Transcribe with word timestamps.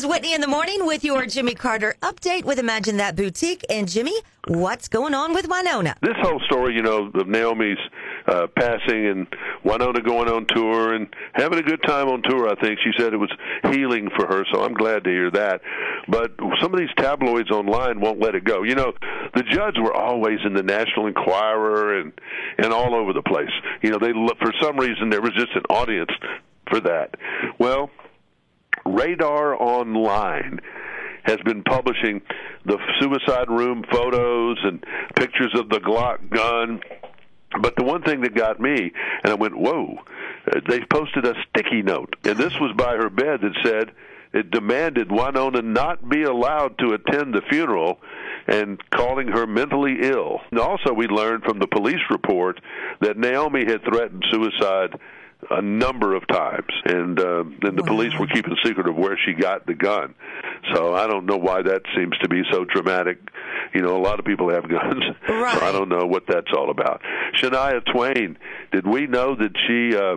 is 0.00 0.06
Whitney 0.06 0.32
in 0.32 0.40
the 0.40 0.46
morning 0.46 0.86
with 0.86 1.04
your 1.04 1.26
Jimmy 1.26 1.54
Carter 1.54 1.94
update 2.00 2.44
with 2.44 2.58
Imagine 2.58 2.96
That 2.96 3.16
Boutique. 3.16 3.66
And 3.68 3.86
Jimmy, 3.86 4.14
what's 4.48 4.88
going 4.88 5.12
on 5.12 5.34
with 5.34 5.46
Wynonna? 5.46 5.94
This 6.00 6.16
whole 6.22 6.40
story, 6.46 6.74
you 6.74 6.80
know, 6.80 7.10
of 7.12 7.28
Naomi's 7.28 7.76
uh, 8.26 8.46
passing 8.56 9.06
and 9.06 9.26
Wynonna 9.62 10.02
going 10.02 10.30
on 10.30 10.46
tour 10.46 10.94
and 10.94 11.06
having 11.34 11.58
a 11.58 11.62
good 11.62 11.82
time 11.82 12.08
on 12.08 12.22
tour, 12.22 12.48
I 12.48 12.54
think 12.62 12.78
she 12.82 12.92
said 12.96 13.12
it 13.12 13.18
was 13.18 13.30
healing 13.70 14.08
for 14.16 14.26
her, 14.26 14.46
so 14.50 14.62
I'm 14.62 14.72
glad 14.72 15.04
to 15.04 15.10
hear 15.10 15.30
that. 15.32 15.60
But 16.08 16.32
some 16.62 16.72
of 16.72 16.80
these 16.80 16.94
tabloids 16.96 17.50
online 17.50 18.00
won't 18.00 18.20
let 18.20 18.34
it 18.34 18.44
go. 18.44 18.62
You 18.62 18.76
know, 18.76 18.94
the 19.34 19.42
Judds 19.42 19.78
were 19.78 19.94
always 19.94 20.38
in 20.46 20.54
the 20.54 20.62
National 20.62 21.08
Enquirer 21.08 22.00
and 22.00 22.12
and 22.56 22.72
all 22.72 22.94
over 22.94 23.12
the 23.12 23.22
place. 23.22 23.52
You 23.82 23.90
know, 23.90 23.98
they 23.98 24.12
for 24.38 24.54
some 24.62 24.78
reason 24.78 25.10
there 25.10 25.20
was 25.20 25.34
just 25.34 25.54
an 25.54 25.64
audience 25.68 26.10
for 26.70 26.80
that. 26.80 27.16
Well, 27.58 27.90
Radar 28.94 29.54
Online 29.60 30.60
has 31.24 31.38
been 31.44 31.62
publishing 31.62 32.22
the 32.64 32.78
suicide 32.98 33.48
room 33.48 33.84
photos 33.90 34.58
and 34.62 34.84
pictures 35.16 35.52
of 35.54 35.68
the 35.68 35.78
Glock 35.78 36.28
gun. 36.30 36.80
But 37.60 37.76
the 37.76 37.84
one 37.84 38.02
thing 38.02 38.20
that 38.22 38.34
got 38.34 38.60
me, 38.60 38.92
and 39.24 39.32
I 39.32 39.34
went, 39.34 39.58
whoa, 39.58 39.98
uh, 40.46 40.60
they 40.68 40.80
posted 40.84 41.26
a 41.26 41.34
sticky 41.48 41.82
note. 41.82 42.14
And 42.24 42.38
this 42.38 42.52
was 42.60 42.74
by 42.76 42.96
her 42.96 43.10
bed 43.10 43.40
that 43.42 43.56
said, 43.64 43.90
it 44.32 44.50
demanded 44.52 45.08
Wynonna 45.08 45.64
not 45.64 46.08
be 46.08 46.22
allowed 46.22 46.78
to 46.78 46.92
attend 46.92 47.34
the 47.34 47.42
funeral 47.50 47.98
and 48.46 48.80
calling 48.90 49.26
her 49.28 49.46
mentally 49.46 49.98
ill. 50.02 50.40
And 50.52 50.60
also, 50.60 50.92
we 50.92 51.08
learned 51.08 51.42
from 51.42 51.58
the 51.58 51.66
police 51.66 52.00
report 52.10 52.60
that 53.00 53.18
Naomi 53.18 53.64
had 53.66 53.82
threatened 53.82 54.24
suicide 54.30 54.98
a 55.50 55.62
number 55.62 56.14
of 56.14 56.26
times, 56.28 56.70
and 56.84 57.18
uh, 57.18 57.44
and 57.62 57.78
the 57.78 57.82
wow. 57.82 57.88
police 57.88 58.12
were 58.18 58.26
keeping 58.26 58.56
secret 58.64 58.88
of 58.88 58.96
where 58.96 59.18
she 59.24 59.32
got 59.32 59.66
the 59.66 59.74
gun. 59.74 60.14
So 60.74 60.94
I 60.94 61.06
don't 61.06 61.26
know 61.26 61.36
why 61.36 61.62
that 61.62 61.82
seems 61.96 62.16
to 62.18 62.28
be 62.28 62.42
so 62.50 62.64
dramatic. 62.64 63.18
You 63.74 63.82
know, 63.82 63.96
a 63.96 64.02
lot 64.02 64.18
of 64.18 64.24
people 64.24 64.50
have 64.50 64.68
guns, 64.68 65.04
right. 65.28 65.58
so 65.58 65.66
I 65.66 65.72
don't 65.72 65.88
know 65.88 66.06
what 66.06 66.24
that's 66.28 66.52
all 66.56 66.70
about. 66.70 67.02
Shania 67.36 67.82
Twain, 67.92 68.36
did 68.72 68.86
we 68.86 69.06
know 69.06 69.34
that 69.34 69.52
she? 69.66 69.96
Uh, 69.96 70.16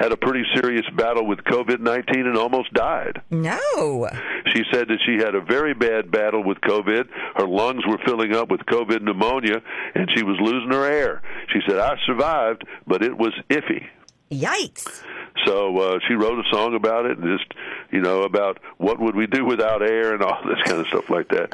had 0.00 0.12
a 0.12 0.16
pretty 0.16 0.44
serious 0.54 0.86
battle 0.96 1.26
with 1.26 1.40
COVID 1.40 1.80
19 1.80 2.26
and 2.26 2.36
almost 2.38 2.72
died. 2.72 3.20
No. 3.30 4.08
She 4.54 4.62
said 4.72 4.88
that 4.88 4.98
she 5.04 5.22
had 5.22 5.34
a 5.34 5.42
very 5.42 5.74
bad 5.74 6.10
battle 6.10 6.42
with 6.42 6.58
COVID. 6.62 7.04
Her 7.36 7.46
lungs 7.46 7.82
were 7.86 7.98
filling 8.06 8.34
up 8.34 8.50
with 8.50 8.60
COVID 8.60 9.02
pneumonia, 9.02 9.60
and 9.94 10.08
she 10.16 10.22
was 10.22 10.38
losing 10.40 10.70
her 10.70 10.90
air. 10.90 11.22
She 11.52 11.60
said, 11.68 11.78
I 11.78 11.96
survived, 12.06 12.64
but 12.86 13.02
it 13.02 13.16
was 13.16 13.34
iffy. 13.50 13.84
Yikes. 14.30 15.02
So 15.46 15.78
uh, 15.78 15.98
she 16.06 16.14
wrote 16.14 16.38
a 16.38 16.48
song 16.54 16.74
about 16.74 17.06
it, 17.06 17.18
and 17.18 17.38
just 17.38 17.52
you 17.90 18.00
know 18.00 18.22
about 18.22 18.58
what 18.78 19.00
would 19.00 19.16
we 19.16 19.26
do 19.26 19.44
without 19.44 19.82
air 19.82 20.14
and 20.14 20.22
all 20.22 20.38
this 20.44 20.60
kind 20.64 20.80
of 20.80 20.86
stuff 20.88 21.08
like 21.08 21.28
that. 21.28 21.48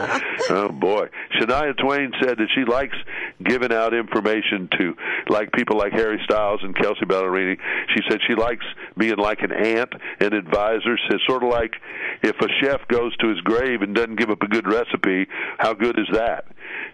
oh 0.50 0.68
boy, 0.68 1.08
Shania 1.34 1.76
Twain 1.76 2.12
said 2.20 2.38
that 2.38 2.48
she 2.54 2.64
likes 2.64 2.96
giving 3.44 3.72
out 3.72 3.94
information 3.94 4.68
to 4.78 4.94
like 5.28 5.52
people 5.52 5.76
like 5.76 5.92
Harry 5.92 6.20
Styles 6.24 6.60
and 6.62 6.74
Kelsea 6.74 7.04
Ballerini. 7.06 7.58
She 7.94 8.02
said 8.08 8.18
she 8.26 8.34
likes 8.34 8.64
being 8.96 9.16
like 9.16 9.40
an 9.40 9.52
aunt 9.52 9.92
and 10.20 10.32
advisor. 10.32 10.98
Says 11.10 11.20
sort 11.26 11.42
of 11.42 11.50
like 11.50 11.74
if 12.22 12.36
a 12.40 12.48
chef 12.60 12.86
goes 12.88 13.16
to 13.18 13.28
his 13.28 13.40
grave 13.40 13.82
and 13.82 13.94
doesn't 13.94 14.16
give 14.16 14.30
up 14.30 14.42
a 14.42 14.48
good 14.48 14.66
recipe, 14.66 15.26
how 15.58 15.74
good 15.74 15.98
is 15.98 16.08
that? 16.12 16.46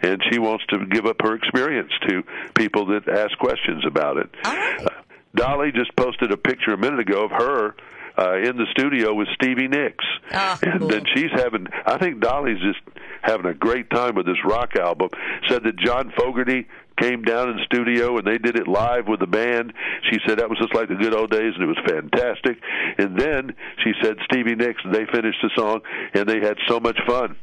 And 0.02 0.22
she 0.30 0.38
wants 0.38 0.64
to 0.70 0.84
give 0.86 1.06
up 1.06 1.16
her 1.22 1.34
experience 1.34 1.92
to 2.08 2.22
people 2.54 2.86
that 2.86 3.08
ask 3.08 3.36
questions 3.38 3.84
about 3.86 4.16
it. 4.16 4.28
Right. 4.44 4.86
Dolly 5.34 5.72
just 5.72 5.94
posted 5.96 6.32
a 6.32 6.36
picture 6.36 6.72
a 6.72 6.78
minute 6.78 7.00
ago 7.00 7.24
of 7.24 7.30
her 7.30 7.74
uh, 8.18 8.36
in 8.36 8.56
the 8.56 8.66
studio 8.70 9.14
with 9.14 9.28
Stevie 9.34 9.68
Nicks, 9.68 10.04
oh, 10.32 10.58
and 10.62 10.80
cool. 10.80 10.88
then 10.88 11.04
she's 11.14 11.30
having. 11.34 11.66
I 11.86 11.98
think 11.98 12.20
Dolly's 12.20 12.60
just 12.60 12.80
having 13.22 13.46
a 13.46 13.54
great 13.54 13.88
time 13.90 14.14
with 14.14 14.26
this 14.26 14.36
rock 14.44 14.76
album. 14.76 15.08
Said 15.48 15.64
that 15.64 15.78
John 15.78 16.12
Fogerty 16.16 16.66
came 17.00 17.22
down 17.22 17.48
in 17.50 17.56
the 17.56 17.64
studio 17.64 18.18
and 18.18 18.26
they 18.26 18.38
did 18.38 18.56
it 18.56 18.68
live 18.68 19.08
with 19.08 19.20
the 19.20 19.26
band. 19.26 19.72
She 20.10 20.18
said 20.26 20.38
that 20.38 20.50
was 20.50 20.58
just 20.58 20.74
like 20.74 20.88
the 20.88 20.94
good 20.94 21.14
old 21.14 21.30
days 21.30 21.52
and 21.54 21.62
it 21.62 21.66
was 21.66 21.78
fantastic. 21.88 22.58
And 22.98 23.18
then 23.18 23.54
she 23.82 23.92
said 24.02 24.16
Stevie 24.24 24.54
Nicks. 24.54 24.82
They 24.84 25.06
finished 25.06 25.38
the 25.42 25.50
song 25.56 25.80
and 26.12 26.28
they 26.28 26.40
had 26.40 26.58
so 26.68 26.80
much 26.80 26.98
fun 27.06 27.36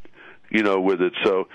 you 0.51 0.63
know, 0.63 0.79
with 0.79 1.01
it. 1.01 1.13
So 1.23 1.47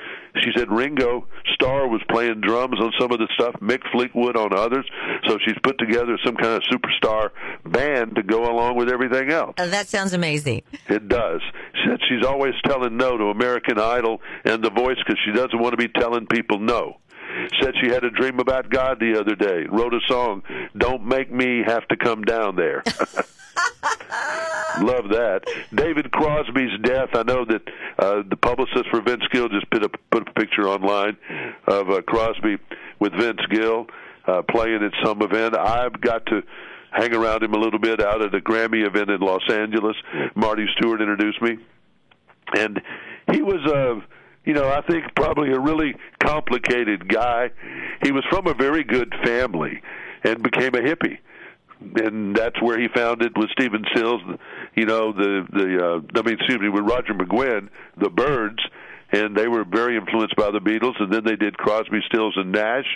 she 0.43 0.51
said 0.57 0.71
Ringo 0.71 1.27
Starr 1.55 1.89
was 1.89 2.01
playing 2.11 2.41
drums 2.41 2.79
on 2.81 2.93
some 2.99 3.13
of 3.13 3.19
the 3.19 3.29
stuff, 3.35 3.55
Mick 3.61 3.81
Fleetwood 3.93 4.37
on 4.37 4.53
others. 4.53 4.87
So 5.27 5.39
she's 5.45 5.57
put 5.63 5.79
together 5.79 6.19
some 6.25 6.37
kind 6.37 6.55
of 6.55 6.63
superstar 6.63 7.31
band 7.65 8.17
to 8.17 8.23
go 8.23 8.51
along 8.51 8.77
with 8.77 8.89
everything 8.89 9.31
else. 9.31 9.55
Oh, 9.59 9.69
that 9.69 9.89
sounds 9.89 10.13
amazing. 10.13 10.63
It 10.89 11.09
does. 11.09 11.41
She 11.75 11.89
said 11.89 12.01
she's 12.09 12.27
always 12.27 12.55
telling 12.65 12.97
no 12.97 13.17
to 13.17 13.25
American 13.25 13.79
Idol 13.79 14.21
and 14.45 14.63
The 14.63 14.71
Voice 14.71 14.99
because 15.05 15.19
she 15.25 15.33
doesn't 15.33 15.59
want 15.59 15.73
to 15.73 15.77
be 15.77 15.89
telling 15.89 16.27
people 16.27 16.59
no 16.59 16.99
said 17.61 17.75
she 17.83 17.91
had 17.91 18.05
a 18.05 18.11
dream 18.11 18.39
about 18.39 18.71
God 18.71 19.01
the 19.01 19.19
other 19.19 19.35
day. 19.35 19.67
Wrote 19.69 19.93
a 19.93 20.01
song, 20.07 20.43
"Don't 20.77 21.05
Make 21.05 21.33
Me 21.33 21.65
Have 21.67 21.87
to 21.89 21.97
Come 21.97 22.23
Down 22.23 22.55
There." 22.55 22.85
Love 24.81 25.09
that. 25.11 25.43
David 25.75 26.11
Crosby's 26.11 26.79
death. 26.83 27.11
I 27.15 27.23
know 27.23 27.45
that 27.45 27.63
uh, 27.99 28.23
the 28.29 28.37
publicist 28.37 28.89
for 28.91 29.01
Vince 29.01 29.25
Gill 29.33 29.49
just 29.49 29.71
put 29.71 29.85
a 29.85 29.89
put 30.11 30.29
a 30.29 30.33
picture 30.33 30.69
online 30.69 31.17
of 31.67 31.91
uh, 31.91 32.03
Crosby 32.03 32.59
with 32.99 33.13
Vince 33.13 33.41
Gill 33.51 33.87
uh, 34.27 34.43
playing 34.43 34.83
at 34.83 34.93
some 35.05 35.23
event. 35.23 35.57
I've 35.57 36.01
got 36.01 36.27
to 36.27 36.43
hang 36.91 37.15
around 37.15 37.43
him 37.43 37.55
a 37.55 37.59
little 37.59 37.79
bit 37.79 38.01
out 38.01 38.23
at 38.23 38.35
a 38.35 38.41
Grammy 38.41 38.87
event 38.87 39.11
in 39.11 39.21
Los 39.21 39.43
Angeles. 39.51 39.97
Marty 40.35 40.67
Stuart 40.77 41.01
introduced 41.01 41.41
me, 41.43 41.59
and 42.57 42.81
he 43.33 43.43
was 43.43 43.65
a. 43.67 43.93
Uh, 43.93 44.01
you 44.47 44.53
know, 44.53 44.69
I 44.69 44.83
think 44.83 45.05
probably 45.17 45.53
a 45.53 45.59
really 45.59 45.95
complicated 46.23 47.09
guy. 47.09 47.49
He 48.03 48.13
was 48.13 48.25
from 48.29 48.47
a 48.47 48.53
very 48.53 48.85
good 48.85 49.15
family 49.25 49.81
and 50.23 50.43
became 50.43 50.75
a 50.75 50.81
hippie 50.81 51.17
and 51.81 52.35
that's 52.35 52.61
where 52.63 52.79
he 52.79 52.89
found 52.89 53.23
it 53.23 53.33
with 53.37 53.51
Stephen 53.51 53.85
Stills, 53.95 54.21
you 54.75 54.87
know, 54.87 55.13
the 55.13 55.47
the 55.53 55.85
uh, 55.85 56.21
I 56.21 56.23
mean, 56.23 56.35
excuse 56.35 56.61
me, 56.61 56.69
with 56.69 56.85
Roger 56.85 57.15
McGuinn, 57.15 57.69
the 57.99 58.11
Byrds, 58.11 58.61
and 59.13 59.37
they 59.37 59.49
were 59.49 59.65
very 59.65 59.97
influenced 59.97 60.37
by 60.37 60.51
the 60.51 60.61
Beatles. 60.61 61.01
And 61.01 61.13
then 61.13 61.25
they 61.25 61.37
did 61.37 61.57
Crosby, 61.57 62.01
Stills, 62.07 62.35
and 62.37 62.53
Nash, 62.53 62.87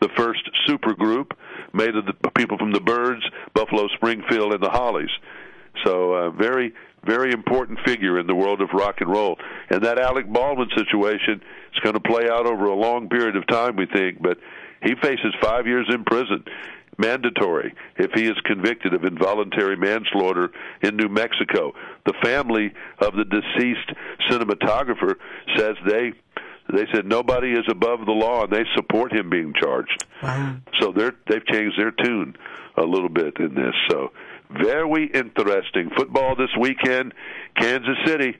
the 0.00 0.08
first 0.16 0.40
super 0.66 0.94
group 0.94 1.36
made 1.72 1.96
of 1.96 2.06
the 2.06 2.30
people 2.30 2.58
from 2.58 2.72
the 2.72 2.80
Byrds, 2.80 3.22
Buffalo 3.54 3.88
Springfield, 3.96 4.52
and 4.52 4.62
the 4.62 4.70
Hollies. 4.70 5.10
So 5.84 6.14
uh, 6.14 6.30
very 6.30 6.72
very 7.04 7.30
important 7.30 7.78
figure 7.86 8.18
in 8.18 8.26
the 8.26 8.34
world 8.34 8.60
of 8.60 8.68
rock 8.72 8.96
and 8.98 9.08
roll. 9.08 9.38
And 9.70 9.84
that 9.84 9.96
Alec 9.96 10.26
Baldwin 10.26 10.68
situation 10.76 11.40
is 11.72 11.78
going 11.84 11.94
to 11.94 12.00
play 12.00 12.28
out 12.28 12.46
over 12.46 12.64
a 12.64 12.74
long 12.74 13.08
period 13.08 13.36
of 13.36 13.46
time, 13.46 13.76
we 13.76 13.86
think, 13.86 14.20
but 14.20 14.38
he 14.82 14.94
faces 15.00 15.32
five 15.40 15.68
years 15.68 15.86
in 15.88 16.02
prison 16.04 16.44
mandatory 16.98 17.74
if 17.96 18.10
he 18.14 18.26
is 18.26 18.36
convicted 18.44 18.94
of 18.94 19.04
involuntary 19.04 19.76
manslaughter 19.76 20.50
in 20.82 20.96
New 20.96 21.08
Mexico. 21.08 21.72
The 22.04 22.14
family 22.22 22.72
of 22.98 23.14
the 23.14 23.24
deceased 23.24 23.92
cinematographer 24.30 25.14
says 25.56 25.76
they 25.86 26.12
they 26.72 26.84
said 26.92 27.06
nobody 27.06 27.52
is 27.52 27.64
above 27.70 28.06
the 28.06 28.12
law 28.12 28.42
and 28.42 28.52
they 28.52 28.64
support 28.74 29.12
him 29.12 29.30
being 29.30 29.54
charged. 29.54 30.04
Wow. 30.22 30.56
So 30.80 30.92
they're 30.92 31.14
they've 31.28 31.46
changed 31.46 31.78
their 31.78 31.92
tune 31.92 32.36
a 32.76 32.82
little 32.82 33.08
bit 33.08 33.38
in 33.38 33.54
this. 33.54 33.74
So 33.90 34.12
very 34.50 35.06
interesting 35.06 35.90
football 35.96 36.36
this 36.36 36.50
weekend. 36.58 37.14
Kansas 37.58 37.96
City, 38.04 38.36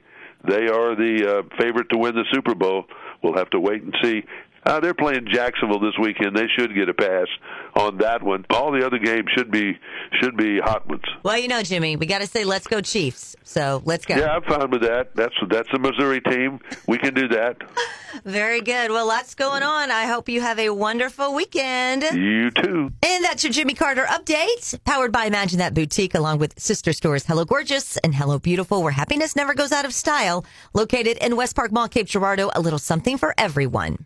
they 0.47 0.67
are 0.67 0.95
the 0.95 1.43
uh, 1.45 1.57
favorite 1.57 1.89
to 1.89 1.97
win 1.97 2.15
the 2.15 2.25
Super 2.31 2.55
Bowl. 2.55 2.85
We'll 3.23 3.35
have 3.35 3.49
to 3.51 3.59
wait 3.59 3.81
and 3.81 3.95
see. 4.03 4.23
Uh, 4.67 4.81
they're 4.81 4.93
playing 4.93 5.25
Jacksonville 5.31 5.79
this 5.79 5.93
weekend. 5.97 6.35
They 6.35 6.47
should 6.57 6.75
get 6.75 6.89
a 6.89 6.93
pass 6.93 7.27
on 7.75 7.99
that 7.99 8.21
one. 8.21 8.45
All 8.49 8.69
the 8.73 8.85
other 8.85 8.99
games 8.99 9.29
should 9.33 9.49
be 9.49 9.79
should 10.21 10.35
be 10.35 10.59
hot 10.59 10.85
ones. 10.89 11.03
Well, 11.23 11.37
you 11.37 11.47
know, 11.47 11.63
Jimmy, 11.63 11.95
we 11.95 12.05
got 12.05 12.19
to 12.19 12.27
say 12.27 12.43
let's 12.43 12.67
go 12.67 12.81
Chiefs. 12.81 13.37
So 13.43 13.81
let's 13.85 14.05
go. 14.05 14.17
Yeah, 14.17 14.27
I'm 14.27 14.43
fine 14.43 14.69
with 14.69 14.81
that. 14.81 15.15
That's 15.15 15.33
that's 15.49 15.69
a 15.73 15.79
Missouri 15.79 16.19
team. 16.19 16.59
We 16.85 16.97
can 16.97 17.13
do 17.13 17.29
that. 17.29 17.55
Very 18.25 18.59
good. 18.59 18.91
Well, 18.91 19.07
lots 19.07 19.35
going 19.35 19.63
on. 19.63 19.89
I 19.89 20.05
hope 20.05 20.27
you 20.27 20.41
have 20.41 20.59
a 20.59 20.69
wonderful 20.69 21.33
weekend. 21.33 22.03
You 22.03 22.51
too. 22.51 22.91
And 23.05 23.23
that's 23.23 23.45
your 23.45 23.53
Jimmy 23.53 23.73
Carter 23.73 24.03
update, 24.03 24.83
powered 24.83 25.13
by 25.13 25.25
Imagine 25.25 25.59
That 25.59 25.75
Boutique, 25.75 26.13
along 26.13 26.39
with 26.39 26.59
sister 26.59 26.91
stores 26.91 27.25
Hello 27.25 27.45
Gorgeous 27.45 27.95
and 27.97 28.13
Hello 28.13 28.37
Beautiful, 28.37 28.83
where 28.83 28.91
happiness 28.91 29.33
never 29.33 29.53
goes 29.53 29.71
out 29.71 29.85
of 29.85 29.93
style. 29.93 30.43
Located 30.73 31.17
in 31.17 31.37
West 31.37 31.55
Park 31.55 31.71
Mall, 31.71 31.87
Cape 31.87 32.07
Girardeau, 32.07 32.51
a 32.53 32.59
little 32.59 32.79
something 32.79 33.17
for 33.17 33.33
everyone. 33.37 34.05